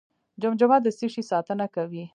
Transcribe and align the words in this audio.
جمجمه 0.41 0.77
د 0.81 0.87
څه 0.97 1.07
شي 1.13 1.23
ساتنه 1.31 1.65
کوي؟ 1.75 2.03